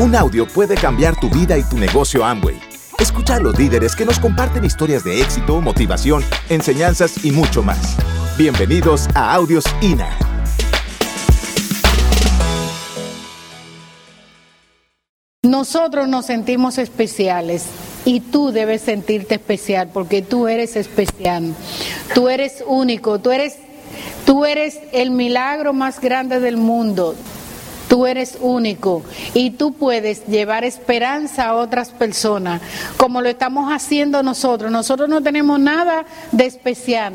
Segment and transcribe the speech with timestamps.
[0.00, 2.56] Un audio puede cambiar tu vida y tu negocio Amway.
[3.00, 7.96] Escucha a los líderes que nos comparten historias de éxito, motivación, enseñanzas y mucho más.
[8.36, 10.16] Bienvenidos a Audios INA.
[15.42, 17.64] Nosotros nos sentimos especiales
[18.04, 21.56] y tú debes sentirte especial porque tú eres especial.
[22.14, 23.56] Tú eres único, tú eres
[24.24, 27.16] tú eres el milagro más grande del mundo.
[27.88, 29.02] Tú eres único
[29.34, 32.60] y tú puedes llevar esperanza a otras personas,
[32.96, 34.70] como lo estamos haciendo nosotros.
[34.70, 37.14] Nosotros no tenemos nada de especial.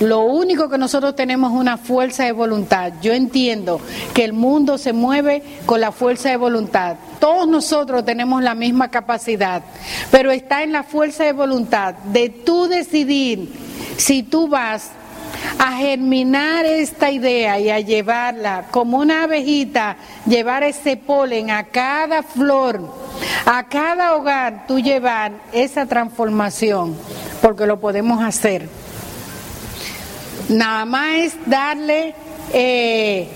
[0.00, 2.92] Lo único que nosotros tenemos es una fuerza de voluntad.
[3.00, 3.80] Yo entiendo
[4.12, 6.96] que el mundo se mueve con la fuerza de voluntad.
[7.18, 9.62] Todos nosotros tenemos la misma capacidad,
[10.10, 13.50] pero está en la fuerza de voluntad de tú decidir
[13.96, 14.90] si tú vas
[15.58, 22.22] a germinar esta idea y a llevarla como una abejita, llevar ese polen a cada
[22.22, 22.92] flor,
[23.44, 26.96] a cada hogar, tú llevar esa transformación,
[27.40, 28.68] porque lo podemos hacer.
[30.48, 32.14] Nada más es darle
[32.52, 33.28] eh,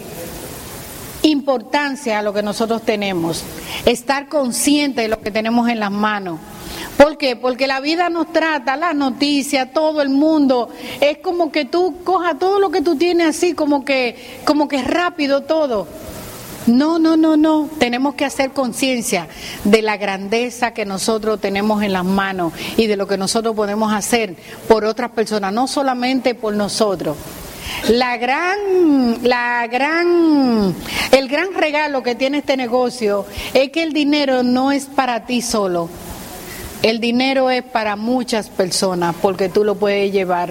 [1.22, 3.44] importancia a lo que nosotros tenemos,
[3.86, 6.38] estar consciente de lo que tenemos en las manos
[7.00, 7.34] ¿Por qué?
[7.34, 10.68] Porque la vida nos trata, las noticias, todo el mundo,
[11.00, 14.82] es como que tú cojas todo lo que tú tienes así, como que, como que
[14.82, 15.88] rápido todo.
[16.66, 17.70] No, no, no, no.
[17.78, 19.28] Tenemos que hacer conciencia
[19.64, 23.94] de la grandeza que nosotros tenemos en las manos y de lo que nosotros podemos
[23.94, 24.36] hacer
[24.68, 27.16] por otras personas, no solamente por nosotros.
[27.88, 28.58] La gran,
[29.22, 30.74] la gran,
[31.12, 35.40] el gran regalo que tiene este negocio es que el dinero no es para ti
[35.40, 35.88] solo.
[36.82, 40.50] El dinero es para muchas personas porque tú lo puedes llevar.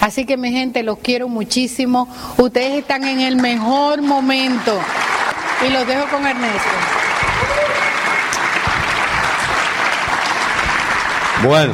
[0.00, 2.08] Así que mi gente, los quiero muchísimo.
[2.36, 4.78] Ustedes están en el mejor momento.
[5.66, 6.60] Y los dejo con Ernesto.
[11.42, 11.72] Bueno.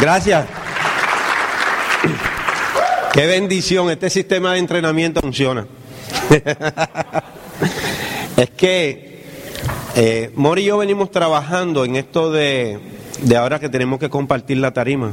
[0.00, 0.46] Gracias.
[3.14, 5.66] Qué bendición, este sistema de entrenamiento funciona.
[8.38, 9.18] es que
[9.96, 12.78] eh, Mori y yo venimos trabajando en esto de,
[13.22, 15.12] de ahora que tenemos que compartir la tarima.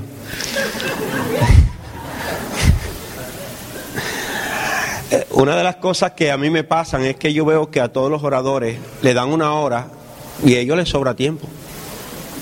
[5.12, 7.82] Eh, una de las cosas que a mí me pasan es que yo veo que
[7.82, 9.88] a todos los oradores le dan una hora
[10.44, 11.48] y a ellos les sobra tiempo.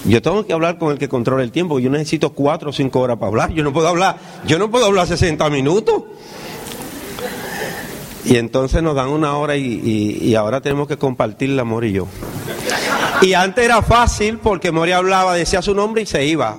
[0.06, 1.80] Yo tengo que hablar con el que controla el tiempo.
[1.80, 3.54] Yo necesito cuatro o cinco horas para hablar.
[3.54, 6.04] Yo no puedo hablar, yo no puedo hablar 60 minutos.
[8.26, 12.08] Y entonces nos dan una hora y, ahora tenemos que compartirla, Mori y yo.
[13.22, 16.58] Y antes era fácil porque Mori hablaba, decía su nombre y se iba.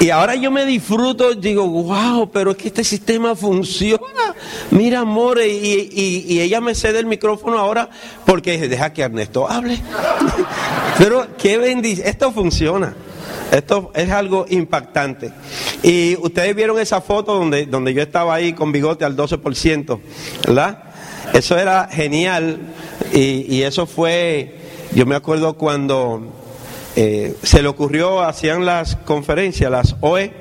[0.00, 4.34] Y ahora yo me disfruto, digo, wow, pero es que este sistema funciona.
[4.72, 7.88] Mira, More, y, y, ella me cede el micrófono ahora
[8.26, 9.78] porque deja que Ernesto hable.
[10.98, 12.94] pero qué bendición, esto funciona.
[13.52, 15.30] Esto es algo impactante.
[15.82, 20.00] Y ustedes vieron esa foto donde, donde yo estaba ahí con bigote al 12%,
[20.46, 20.84] ¿verdad?
[21.34, 22.60] Eso era genial
[23.12, 24.56] y, eso fue,
[24.94, 26.32] yo me acuerdo cuando
[26.96, 30.32] eh, se le ocurrió, hacían las conferencias, las OE,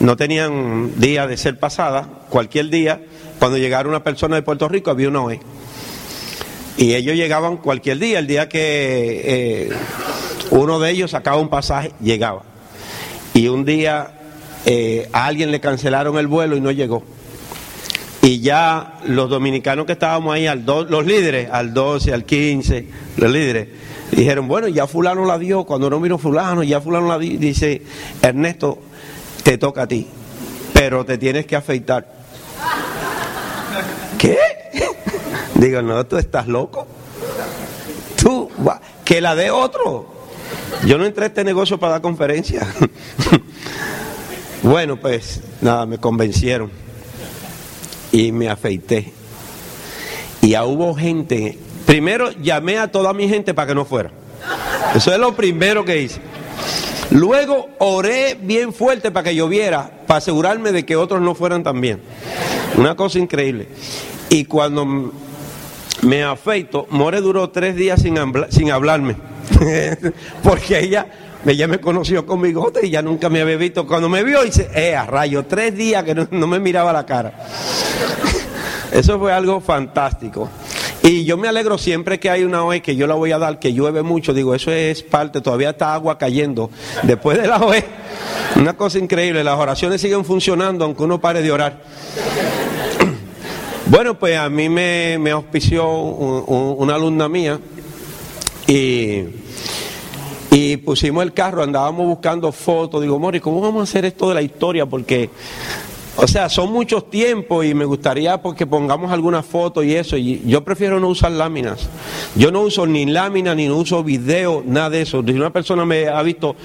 [0.00, 3.02] no tenían día de ser pasada, cualquier día,
[3.38, 5.40] cuando llegara una persona de Puerto Rico había una OE.
[6.78, 9.70] Y ellos llegaban cualquier día, el día que eh,
[10.50, 12.42] uno de ellos sacaba un pasaje, llegaba.
[13.34, 14.12] Y un día
[14.66, 17.02] eh, a alguien le cancelaron el vuelo y no llegó.
[18.22, 22.86] Y ya los dominicanos que estábamos ahí, al los líderes, al 12, al 15,
[23.16, 23.68] los líderes,
[24.10, 27.82] dijeron, bueno, ya fulano la dio, cuando no vino fulano, ya fulano la dio, dice,
[28.20, 28.78] Ernesto,
[29.44, 30.06] te toca a ti,
[30.72, 32.06] pero te tienes que afeitar.
[34.18, 34.36] ¿Qué?
[35.54, 36.86] Digo, no, tú estás loco.
[38.20, 38.50] Tú,
[39.04, 40.17] que la dé otro.
[40.88, 42.66] Yo no entré a este negocio para dar conferencias.
[44.62, 46.70] bueno, pues nada, me convencieron
[48.10, 49.12] y me afeité.
[50.40, 54.10] Y ya hubo gente, primero llamé a toda mi gente para que no fuera.
[54.94, 56.22] Eso es lo primero que hice.
[57.10, 62.00] Luego oré bien fuerte para que lloviera, para asegurarme de que otros no fueran también.
[62.78, 63.68] Una cosa increíble.
[64.30, 65.12] Y cuando
[66.00, 68.16] me afeito, More duró tres días sin,
[68.48, 69.16] sin hablarme.
[70.42, 71.06] Porque ella,
[71.46, 73.86] ella me conoció con bigote y ya nunca me había visto.
[73.86, 77.32] Cuando me vio, dice, eh, rayo, tres días que no, me miraba la cara.
[78.92, 80.48] Eso fue algo fantástico.
[81.02, 83.58] Y yo me alegro siempre que hay una OE que yo la voy a dar,
[83.58, 86.70] que llueve mucho, digo, eso es parte, todavía está agua cayendo
[87.04, 87.84] después de la OE.
[88.56, 91.80] Una cosa increíble, las oraciones siguen funcionando aunque uno pare de orar.
[93.90, 97.58] Bueno, pues a mí me, auspició una alumna mía
[98.68, 99.24] y,
[100.52, 103.02] y pusimos el carro, andábamos buscando fotos.
[103.02, 104.86] Digo, Mori, ¿cómo vamos a hacer esto de la historia?
[104.86, 105.30] Porque
[106.20, 110.16] o sea, son muchos tiempos y me gustaría porque pongamos algunas fotos y eso.
[110.16, 111.88] Y yo prefiero no usar láminas.
[112.34, 115.22] Yo no uso ni láminas, ni uso video, nada de eso.
[115.24, 116.56] Si una persona me ha visto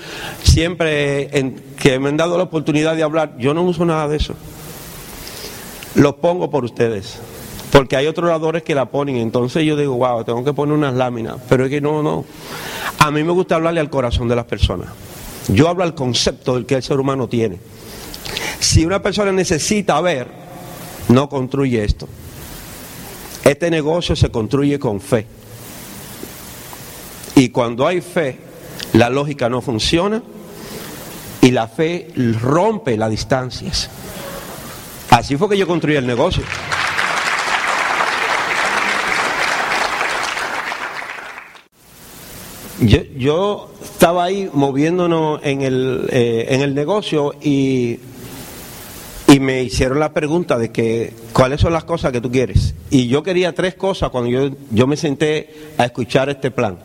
[0.41, 1.29] siempre
[1.79, 4.33] que me han dado la oportunidad de hablar, yo no uso nada de eso.
[5.93, 7.19] Los pongo por ustedes.
[7.73, 9.17] Porque hay otros oradores que la ponen.
[9.17, 11.37] Entonces yo digo, wow, tengo que poner unas láminas.
[11.49, 12.23] Pero es que no, no.
[12.99, 14.89] A mí me gusta hablarle al corazón de las personas.
[15.47, 17.57] Yo hablo al concepto del que el ser humano tiene.
[18.59, 20.27] Si una persona necesita ver,
[21.09, 22.07] no construye esto.
[23.43, 25.25] Este negocio se construye con fe.
[27.33, 28.37] Y cuando hay fe,
[28.93, 30.21] la lógica no funciona
[31.41, 32.09] y la fe
[32.39, 33.89] rompe las distancias.
[35.09, 36.43] Así fue que yo construí el negocio.
[42.85, 47.99] Yo, estaba ahí moviéndonos en el, eh, en el negocio y
[49.33, 52.75] y me hicieron la pregunta de que cuáles son las cosas que tú quieres.
[52.91, 56.77] Y yo quería tres cosas cuando yo, yo me senté a escuchar este plan.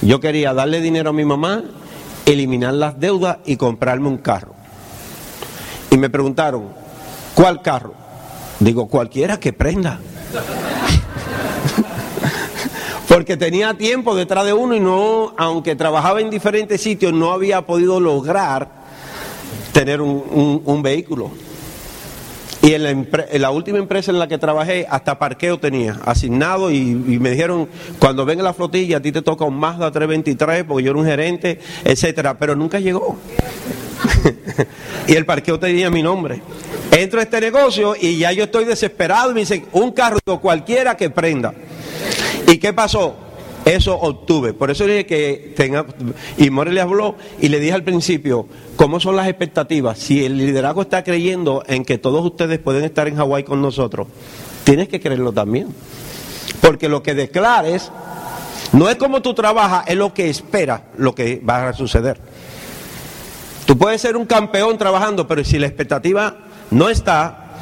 [0.00, 1.62] Yo quería darle dinero a mi mamá,
[2.24, 4.54] eliminar las deudas y comprarme un carro.
[5.90, 6.68] Y me preguntaron,
[7.34, 7.92] ¿cuál carro?
[8.60, 10.00] Digo, cualquiera que prenda.
[13.30, 17.62] Porque tenía tiempo detrás de uno y no, aunque trabajaba en diferentes sitios, no había
[17.62, 18.68] podido lograr
[19.72, 21.30] tener un vehículo.
[22.60, 27.30] Y en la, última empresa en la que trabajé, hasta parqueo tenía asignado y, me
[27.30, 27.68] dijeron,
[28.00, 31.06] cuando venga la flotilla, a ti te toca un Mazda 323 porque yo era un
[31.06, 33.16] gerente, etcétera, pero nunca llegó.
[35.06, 36.42] y el parqueo tenía mi nombre.
[36.90, 41.10] Entro a este negocio y ya yo estoy desesperado me dicen, un carro cualquiera que
[41.10, 41.54] prenda.
[42.50, 43.14] ¿Y qué pasó?
[43.64, 44.54] Eso obtuve.
[44.54, 45.86] Por eso dije que tenga.
[46.36, 49.98] Y le habló y le dije al principio: ¿cómo son las expectativas?
[49.98, 54.08] Si el liderazgo está creyendo en que todos ustedes pueden estar en Hawái con nosotros,
[54.64, 55.68] tienes que creerlo también.
[56.60, 57.92] Porque lo que declares
[58.72, 62.18] no es como tú trabajas, es lo que espera lo que va a suceder.
[63.66, 66.36] Tú puedes ser un campeón trabajando, pero si la expectativa
[66.72, 67.52] no está,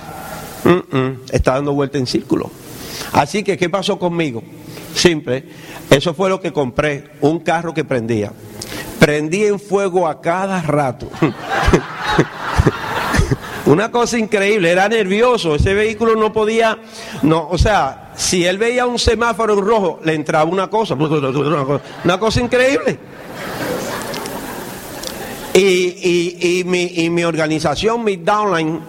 [1.31, 2.51] está dando vuelta en círculo.
[3.13, 4.43] Así que, ¿qué pasó conmigo?
[4.95, 5.45] Simple.
[5.91, 8.33] Eso fue lo que compré, un carro que prendía.
[8.99, 11.09] Prendí en fuego a cada rato.
[13.67, 16.79] Una cosa increíble, era nervioso, ese vehículo no podía,
[17.21, 22.19] no, o sea, si él veía un semáforo en rojo, le entraba una cosa, una
[22.19, 22.99] cosa increíble.
[25.53, 28.81] Y, mi, y mi organización, mi downline,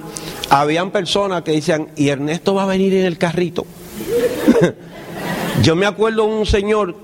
[0.49, 3.65] habían personas que decían, y Ernesto va a venir en el carrito.
[5.61, 6.95] Yo me acuerdo un señor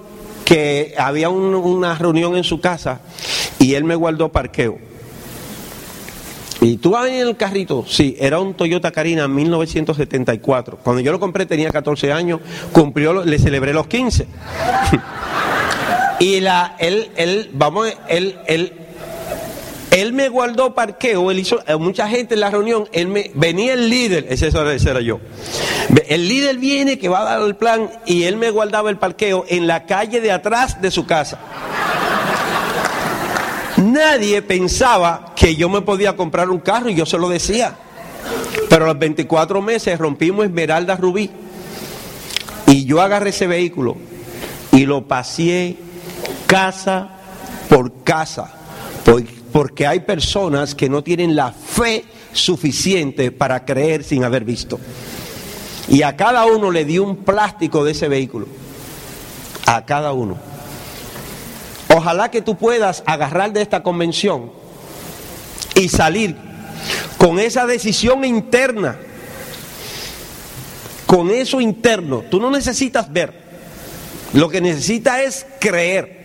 [0.46, 3.02] que había una reunión en su casa
[3.60, 4.78] y él me guardó parqueo.
[6.62, 7.84] ¿Y tú vas en el carrito?
[7.88, 10.80] Sí, era un Toyota Carina 1974.
[10.84, 12.40] Cuando yo lo compré tenía 14 años,
[12.72, 14.26] cumplió, le celebré los 15.
[16.20, 18.74] y la, él, él, vamos, él, él,
[19.96, 23.72] él me guardó parqueo, él hizo, eh, mucha gente en la reunión, él me, venía
[23.74, 25.22] el líder, ese era yo.
[26.08, 29.46] El líder viene que va a dar el plan y él me guardaba el parqueo
[29.48, 31.40] en la calle de atrás de su casa.
[33.78, 37.76] Nadie pensaba que yo me podía comprar un carro y yo se lo decía.
[38.70, 41.30] Pero a los 24 meses rompimos Esmeralda Rubí
[42.68, 43.96] y yo agarré ese vehículo
[44.74, 45.78] y lo paseé
[46.48, 47.12] casa
[47.70, 48.52] por casa.
[49.56, 54.82] Porque hay personas que no tienen la fe suficiente para creer sin haber visto.
[55.88, 58.48] Y a cada uno le dio un plástico de ese vehículo.
[59.66, 60.38] A cada uno.
[61.88, 64.52] Ojalá que tú puedas agarrar de esta convención
[65.74, 66.36] y salir
[67.18, 68.98] con esa decisión interna.
[71.06, 72.26] Con eso interno.
[72.30, 73.32] Tú no necesitas ver.
[74.34, 76.25] Lo que necesitas es creer.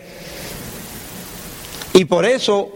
[1.92, 2.70] Y por eso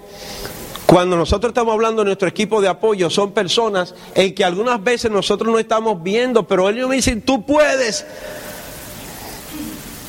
[0.87, 5.11] cuando nosotros estamos hablando de nuestro equipo de apoyo, son personas en que algunas veces
[5.11, 8.07] nosotros no estamos viendo, pero ellos me dicen, tú puedes.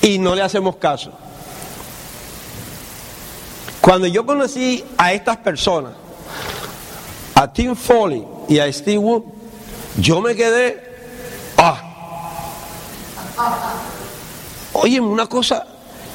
[0.01, 1.11] Y no le hacemos caso.
[3.81, 5.93] Cuando yo conocí a estas personas,
[7.33, 9.23] a Tim Foley y a Steve Wood,
[9.97, 10.83] yo me quedé,
[11.57, 11.81] ah.
[14.73, 15.65] oye, una cosa,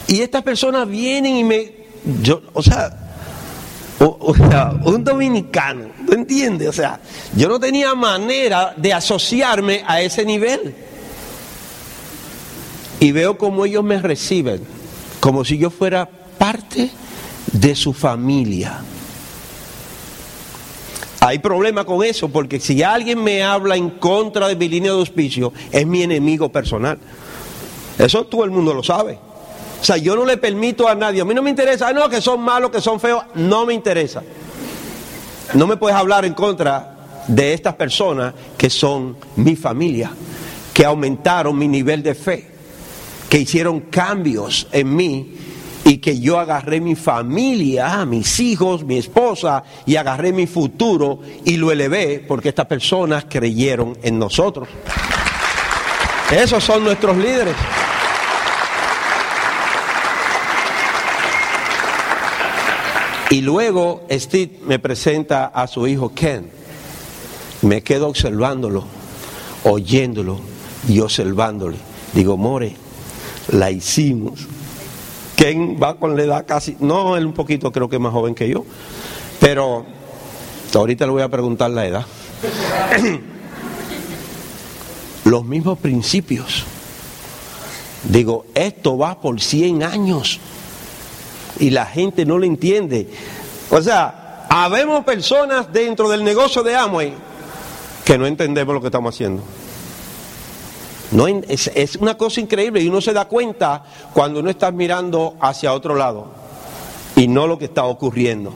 [0.07, 1.80] y estas personas vienen y me,
[2.23, 3.11] yo, o sea,
[4.01, 4.35] o,
[4.85, 6.69] un dominicano, ¿tú entiendes?
[6.69, 7.01] O sea,
[7.37, 10.75] yo no tenía manera de asociarme a ese nivel.
[12.99, 14.61] Y veo cómo ellos me reciben,
[15.21, 16.91] como si yo fuera parte
[17.53, 18.81] de su familia.
[21.21, 24.99] Hay problema con eso, porque si alguien me habla en contra de mi línea de
[24.99, 26.99] auspicio, es mi enemigo personal.
[27.99, 29.19] Eso todo el mundo lo sabe.
[29.81, 32.09] O sea, yo no le permito a nadie, a mí no me interesa, ah, no,
[32.09, 34.23] que son malos, que son feos, no me interesa.
[35.55, 36.97] No me puedes hablar en contra
[37.27, 40.11] de estas personas que son mi familia,
[40.75, 42.47] que aumentaron mi nivel de fe,
[43.29, 45.35] que hicieron cambios en mí
[45.85, 51.57] y que yo agarré mi familia, mis hijos, mi esposa y agarré mi futuro y
[51.57, 54.69] lo elevé porque estas personas creyeron en nosotros.
[56.31, 57.57] Esos son nuestros líderes.
[63.31, 66.51] Y luego Steve me presenta a su hijo Ken.
[67.63, 68.85] Me quedo observándolo,
[69.63, 70.41] oyéndolo
[70.89, 71.77] y observándole.
[72.13, 72.75] Digo, More,
[73.53, 74.49] la hicimos.
[75.37, 78.35] Ken va con la edad casi, no, él un poquito creo que es más joven
[78.35, 78.65] que yo,
[79.39, 79.87] pero
[80.75, 82.07] ahorita le voy a preguntar la edad.
[85.25, 86.65] Los mismos principios.
[88.03, 90.41] Digo, esto va por 100 años
[91.59, 93.09] y la gente no lo entiende.
[93.71, 97.15] O sea, habemos personas dentro del negocio de Amway
[98.05, 99.43] que no entendemos lo que estamos haciendo.
[101.13, 105.37] No, es, es, una cosa increíble y uno se da cuenta cuando uno está mirando
[105.41, 106.29] hacia otro lado
[107.17, 108.55] y no lo que está ocurriendo.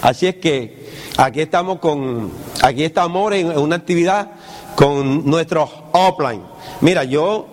[0.00, 2.30] Así es que aquí estamos con,
[2.62, 4.30] aquí estamos en una actividad
[4.76, 6.42] con nuestros offline.
[6.80, 7.46] Mira, yo,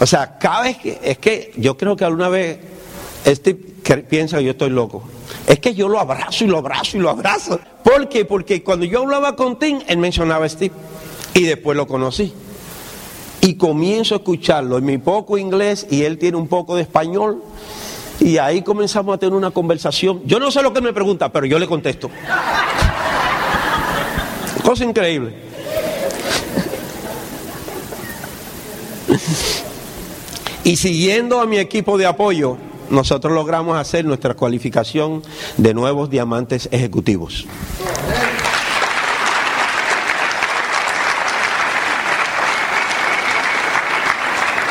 [0.00, 2.58] o sea, cada vez que, es que yo creo que alguna vez
[3.24, 5.02] este piensa que yo estoy loco.
[5.46, 7.58] Es que yo lo abrazo y lo abrazo y lo abrazo.
[7.82, 8.24] ¿Por qué?
[8.24, 10.74] Porque cuando yo hablaba con Tim, él mencionaba a Steve.
[11.34, 12.32] Y después lo conocí.
[13.40, 17.42] Y comienzo a escucharlo en mi poco inglés y él tiene un poco de español.
[18.20, 20.22] Y ahí comenzamos a tener una conversación.
[20.24, 22.10] Yo no sé lo que me pregunta, pero yo le contesto.
[24.62, 25.34] Cosa increíble.
[30.64, 32.56] Y siguiendo a mi equipo de apoyo,
[32.90, 35.22] nosotros logramos hacer nuestra cualificación
[35.56, 37.46] de nuevos diamantes ejecutivos.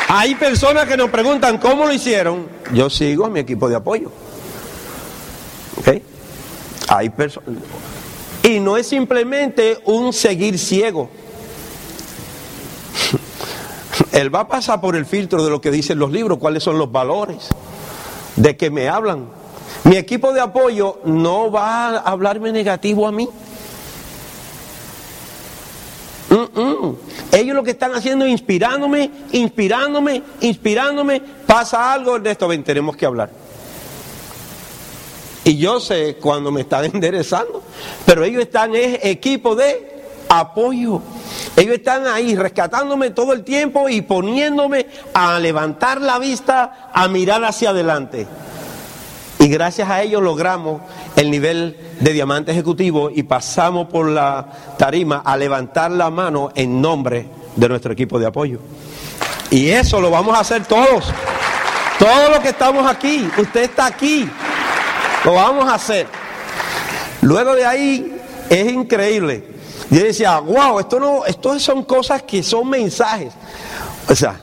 [0.08, 2.46] Hay personas que nos preguntan cómo lo hicieron.
[2.72, 4.12] Yo sigo a mi equipo de apoyo.
[6.86, 7.50] Hay personas.
[8.42, 11.10] Y no es simplemente un seguir ciego.
[14.12, 16.78] Él va a pasar por el filtro de lo que dicen los libros, cuáles son
[16.78, 17.48] los valores
[18.36, 19.28] de que me hablan.
[19.84, 23.28] Mi equipo de apoyo no va a hablarme negativo a mí.
[27.32, 31.20] Ellos lo que están haciendo es inspirándome, inspirándome, inspirándome.
[31.46, 33.30] Pasa algo, de esto, ven, tenemos que hablar.
[35.44, 37.62] Y yo sé cuando me están enderezando,
[38.06, 39.93] pero ellos están en equipo de
[40.28, 41.00] apoyo.
[41.56, 47.44] Ellos están ahí rescatándome todo el tiempo y poniéndome a levantar la vista, a mirar
[47.44, 48.26] hacia adelante.
[49.38, 50.80] Y gracias a ellos logramos
[51.16, 54.46] el nivel de diamante ejecutivo y pasamos por la
[54.78, 58.60] tarima a levantar la mano en nombre de nuestro equipo de apoyo.
[59.50, 61.12] Y eso lo vamos a hacer todos.
[61.98, 64.28] Todos los que estamos aquí, usted está aquí,
[65.24, 66.06] lo vamos a hacer.
[67.20, 68.16] Luego de ahí
[68.50, 69.53] es increíble.
[69.90, 73.32] Yo decía, wow, esto no, esto son cosas que son mensajes.
[74.08, 74.40] O sea,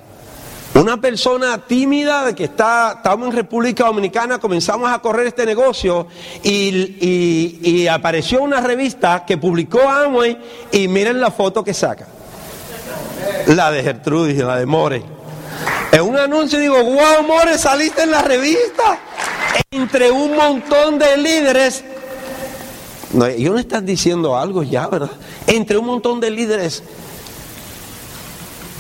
[0.74, 6.08] una persona tímida de que está, estamos en República Dominicana, comenzamos a correr este negocio
[6.44, 10.38] y, apareció una revista que publicó Amway
[10.72, 12.08] y miren la foto que saca.
[13.48, 15.04] La de Gertrudis, la de More.
[15.92, 18.98] En un anuncio digo, wow, More, saliste en la revista.
[19.72, 21.84] Entre un montón de líderes
[23.14, 25.12] no, ellos están diciendo algo ya, ¿verdad?
[25.48, 26.84] Entre un montón de líderes.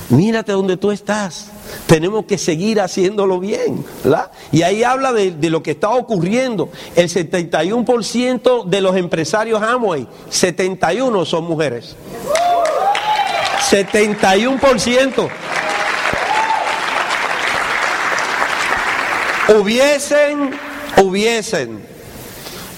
[0.09, 1.47] Mírate donde tú estás.
[1.85, 3.83] Tenemos que seguir haciéndolo bien.
[4.03, 4.31] ¿verdad?
[4.51, 6.69] Y ahí habla de, de, lo que está ocurriendo.
[6.95, 11.95] El 71% de los empresarios Amway, 71 son mujeres.
[13.69, 15.29] 71%.
[19.47, 20.51] Hubiesen,
[20.97, 21.90] hubiesen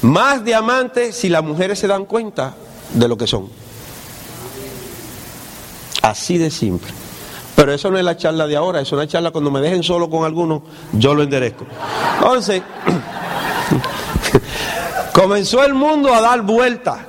[0.04, 2.54] más diamantes si las mujeres se dan cuenta
[2.94, 3.50] de lo que son.
[6.02, 6.92] Así de simple.
[7.56, 10.10] Pero eso no es la charla de ahora, es una charla cuando me dejen solo
[10.10, 11.66] con algunos, yo lo enderezco.
[12.16, 12.62] Entonces,
[15.14, 17.00] comenzó el mundo a dar vueltas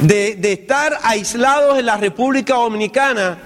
[0.00, 3.38] de, de estar aislados en la República Dominicana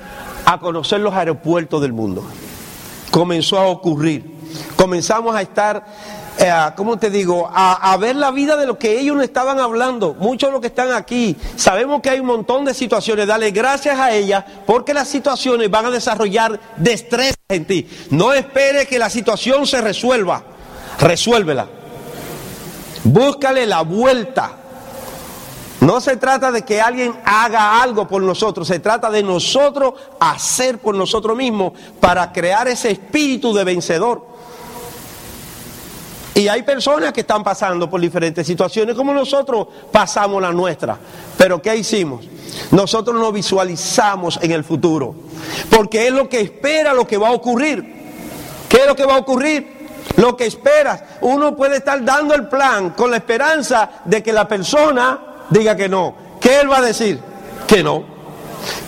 [0.46, 2.24] a conocer los aeropuertos del mundo.
[3.10, 4.32] Comenzó a ocurrir.
[4.76, 5.84] Comenzamos a estar
[6.38, 7.48] eh, ¿cómo te digo?
[7.52, 10.14] A, ver la vida de lo que ellos nos estaban hablando.
[10.14, 13.26] Muchos de los que están aquí, sabemos que hay un montón de situaciones.
[13.26, 17.88] Dale gracias a ellas porque las situaciones van a desarrollar destreza en ti.
[18.10, 20.42] No espere que la situación se resuelva.
[20.98, 21.68] Resuélvela.
[23.04, 24.56] Búscale la vuelta.
[25.80, 30.78] No se trata de que alguien haga algo por nosotros, se trata de nosotros hacer
[30.78, 34.33] por nosotros mismos para crear ese espíritu de vencedor.
[36.48, 40.98] Hay personas que están pasando por diferentes situaciones como nosotros pasamos la nuestra.
[41.36, 42.24] Pero ¿qué hicimos?
[42.70, 45.14] Nosotros nos visualizamos en el futuro.
[45.70, 47.84] Porque es lo que espera lo que va a ocurrir.
[48.68, 49.88] ¿Qué es lo que va a ocurrir?
[50.16, 51.02] Lo que esperas.
[51.20, 55.20] Uno puede estar dando el plan con la esperanza de que la persona
[55.50, 56.14] diga que no.
[56.40, 57.20] ¿Qué él va a decir?
[57.66, 58.13] Que no.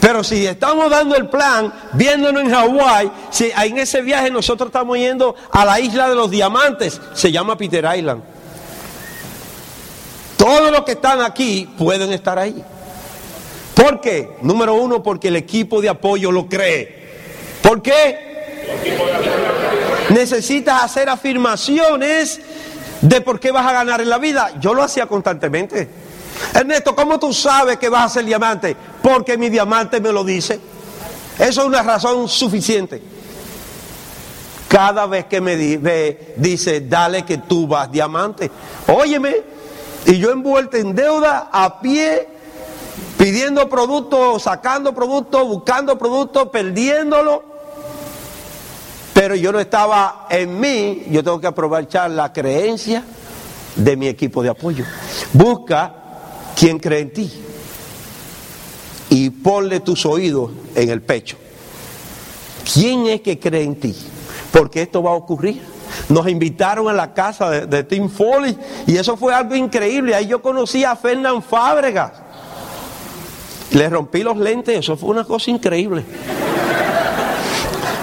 [0.00, 4.96] Pero si estamos dando el plan, viéndonos en Hawái, si en ese viaje nosotros estamos
[4.98, 8.22] yendo a la isla de los diamantes, se llama Peter Island.
[10.36, 12.62] Todos los que están aquí pueden estar ahí.
[13.74, 14.36] ¿Por qué?
[14.42, 17.06] Número uno, porque el equipo de apoyo lo cree.
[17.62, 18.26] ¿Por qué?
[20.10, 22.40] Necesitas hacer afirmaciones
[23.00, 24.52] de por qué vas a ganar en la vida.
[24.60, 26.05] Yo lo hacía constantemente.
[26.54, 28.76] Ernesto, ¿cómo tú sabes que vas a ser diamante?
[29.02, 30.60] Porque mi diamante me lo dice.
[31.38, 33.02] Eso es una razón suficiente.
[34.68, 38.50] Cada vez que me dice, dale que tú vas diamante.
[38.88, 39.36] Óyeme,
[40.06, 42.28] y yo envuelto en deuda a pie,
[43.16, 47.44] pidiendo productos, sacando productos, buscando productos, perdiéndolo.
[49.12, 53.02] Pero yo no estaba en mí, yo tengo que aprovechar la creencia
[53.74, 54.84] de mi equipo de apoyo.
[55.32, 55.94] Busca
[56.56, 57.30] ¿Quién cree en ti?
[59.10, 61.36] Y ponle tus oídos en el pecho.
[62.72, 63.94] ¿Quién es que cree en ti?
[64.50, 65.60] Porque esto va a ocurrir.
[66.08, 70.14] Nos invitaron a la casa de, Tim Foley y eso fue algo increíble.
[70.14, 72.12] Ahí yo conocí a Fernán Fábregas.
[73.72, 76.04] Le rompí los lentes, eso fue una cosa increíble.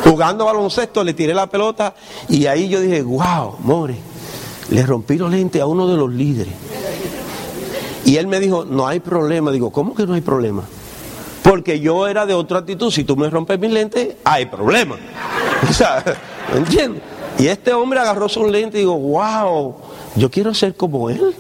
[0.03, 1.95] Jugando baloncesto, le tiré la pelota
[2.29, 3.95] y ahí yo dije, wow, more,
[4.69, 6.53] le rompí los lentes a uno de los líderes.
[8.05, 9.51] Y él me dijo, no hay problema.
[9.51, 10.63] Digo, ¿cómo que no hay problema?
[11.41, 12.91] Porque yo era de otra actitud.
[12.91, 14.95] Si tú me rompes mis lentes, hay problema.
[15.69, 16.03] O sea,
[16.53, 17.01] ¿entiendes?
[17.39, 19.75] Y este hombre agarró su lente y digo, wow,
[20.17, 21.33] yo quiero ser como él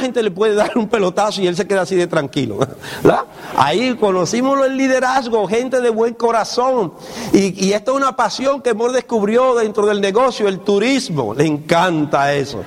[0.00, 2.58] gente le puede dar un pelotazo y él se queda así de tranquilo?
[3.56, 6.92] Ahí conocimos el liderazgo, gente de buen corazón.
[7.32, 11.34] Y, esto es una pasión que hemos descubrió dentro del negocio, el turismo.
[11.34, 12.62] Le encanta eso.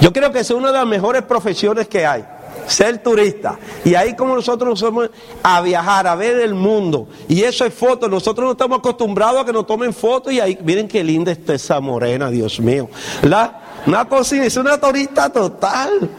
[0.00, 2.24] Yo creo que es una de las mejores profesiones que hay
[2.66, 3.58] ser turista.
[3.84, 5.10] Y ahí como nosotros nos somos
[5.42, 7.08] a viajar, a ver el mundo.
[7.28, 8.08] Y eso es foto.
[8.08, 11.54] Nosotros no estamos acostumbrados a que nos tomen fotos y ahí, miren qué linda está
[11.54, 12.88] esa morena, Dios mío.
[13.22, 16.10] La, una cocina, es una turista total.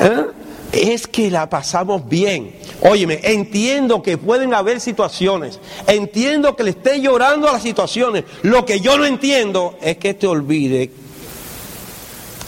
[0.00, 0.26] ¿Eh?
[0.72, 2.54] Es que la pasamos bien.
[2.80, 5.58] Óyeme, entiendo que pueden haber situaciones.
[5.86, 8.24] Entiendo que le esté llorando a las situaciones.
[8.42, 10.90] Lo que yo no entiendo es que te olvide,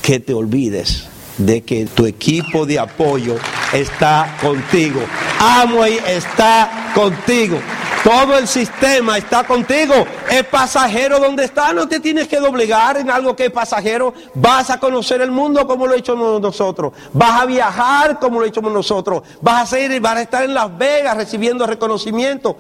[0.02, 1.09] que te olvides
[1.40, 3.36] de que tu equipo de apoyo
[3.72, 5.00] está contigo.
[5.38, 7.58] Amway está contigo.
[8.04, 9.94] Todo el sistema está contigo.
[10.30, 11.72] Es pasajero donde está.
[11.72, 14.14] No te tienes que doblegar en algo que es pasajero.
[14.34, 16.92] Vas a conocer el mundo como lo hecho nosotros.
[17.12, 19.22] Vas a viajar como lo hemos nosotros.
[19.40, 22.56] Vas a, ser, vas a estar en Las Vegas recibiendo reconocimiento.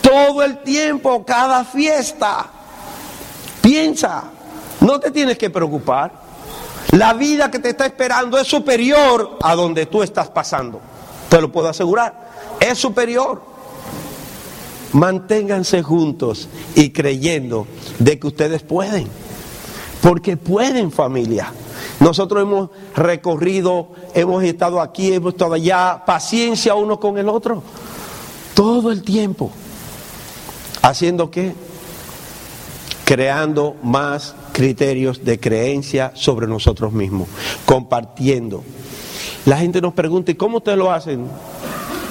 [0.00, 2.46] Todo el tiempo, cada fiesta.
[3.60, 4.24] Piensa.
[4.80, 6.27] No te tienes que preocupar.
[6.92, 10.80] La vida que te está esperando es superior a donde tú estás pasando.
[11.28, 12.56] Te lo puedo asegurar.
[12.60, 13.42] Es superior.
[14.92, 17.66] Manténganse juntos y creyendo
[17.98, 19.06] de que ustedes pueden.
[20.00, 21.52] Porque pueden familia.
[22.00, 27.62] Nosotros hemos recorrido, hemos estado aquí, hemos estado allá, paciencia uno con el otro.
[28.54, 29.50] Todo el tiempo.
[30.80, 31.52] ¿Haciendo qué?
[33.04, 37.28] Creando más criterios de creencia sobre nosotros mismos,
[37.64, 38.64] compartiendo.
[39.46, 41.28] La gente nos pregunta, ¿y cómo ustedes lo hacen?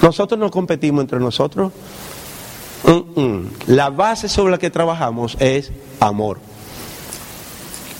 [0.00, 1.74] Nosotros no competimos entre nosotros.
[3.66, 6.38] La base sobre la que trabajamos es amor.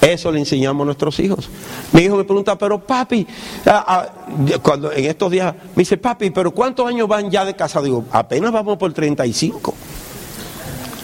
[0.01, 1.51] Eso le enseñamos a nuestros hijos.
[1.93, 3.27] Mi hijo me pregunta, pero papi,
[3.67, 4.09] ah, ah",
[4.63, 7.83] cuando en estos días me dice, papi, pero ¿cuántos años van ya de casa?
[7.83, 9.75] Digo, apenas vamos por 35.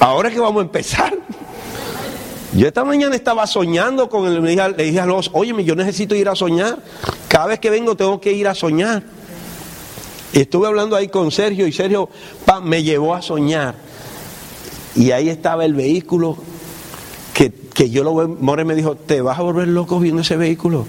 [0.00, 1.14] Ahora es que vamos a empezar.
[2.54, 5.74] Yo esta mañana estaba soñando con él, le dije, le dije a los, oye, yo
[5.74, 6.78] necesito ir a soñar.
[7.26, 9.02] Cada vez que vengo tengo que ir a soñar.
[10.32, 12.08] Y estuve hablando ahí con Sergio y Sergio
[12.62, 13.74] me llevó a soñar.
[14.94, 16.36] Y ahí estaba el vehículo
[17.32, 20.86] que, que yo lo More me dijo, te vas a volver loco viendo ese vehículo.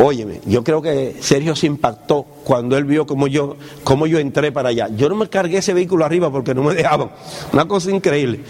[0.00, 4.52] Óyeme, yo creo que Sergio se impactó cuando él vio cómo yo, cómo yo entré
[4.52, 4.88] para allá.
[4.96, 7.10] Yo no me cargué ese vehículo arriba porque no me dejaban.
[7.52, 8.40] Una cosa increíble.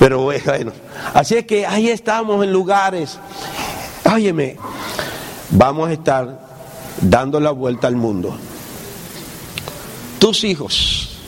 [0.00, 0.72] Pero bueno,
[1.14, 3.20] así es que ahí estamos en lugares.
[4.12, 4.56] Óyeme,
[5.50, 6.40] vamos a estar
[7.00, 8.36] dando la vuelta al mundo.
[10.18, 11.20] Tus hijos,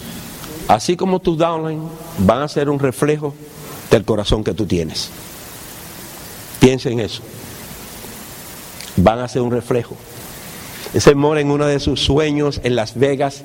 [0.67, 1.83] así como tus downline,
[2.19, 3.33] van a ser un reflejo
[3.93, 5.09] del corazón que tú tienes.
[6.59, 7.23] Piensa en eso
[9.03, 9.97] van a ser un reflejo.
[10.95, 13.45] Ese mora en uno de sus sueños en Las Vegas,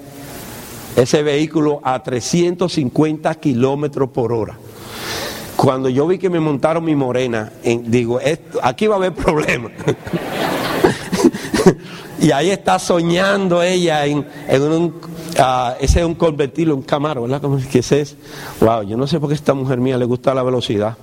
[0.96, 4.58] ese vehículo a 350 kilómetros por hora.
[5.56, 8.20] Cuando yo vi que me montaron mi morena, digo,
[8.62, 9.72] aquí va a haber problemas.
[12.20, 14.26] y ahí está soñando ella en,
[14.62, 14.96] un,
[15.38, 17.42] ah, ese es un convertible, un Camaro, ¿verdad?
[17.42, 18.16] ¿Cómo es que ese es?
[18.62, 20.98] Wow, yo no sé por qué esta mujer mía le gusta la velocidad.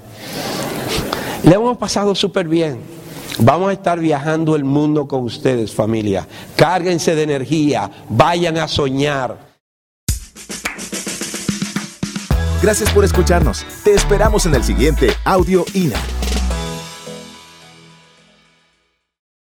[1.42, 2.99] Le hemos pasado súper bien.
[3.42, 6.26] Vamos a estar viajando el mundo con ustedes, familia.
[6.56, 9.50] Cárguense de energía, vayan a soñar.
[12.62, 13.64] Gracias por escucharnos.
[13.82, 16.19] Te esperamos en el siguiente Audio INA.